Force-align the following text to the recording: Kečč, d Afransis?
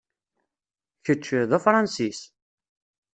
Kečč, 1.05 1.25
d 1.49 1.51
Afransis? 1.57 2.19